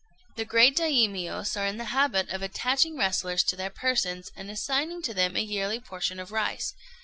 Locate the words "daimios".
0.75-1.55